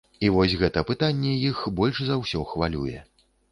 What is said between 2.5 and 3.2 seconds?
хвалюе.